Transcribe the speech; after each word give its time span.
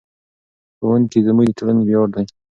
ښوونکي 0.77 1.19
زموږ 1.27 1.45
د 1.47 1.51
ټولنې 1.57 1.83
ویاړ 1.85 2.07
دي. 2.15 2.23